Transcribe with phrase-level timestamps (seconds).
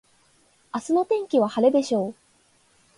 [0.73, 2.15] 明日の天気は晴れでしょう。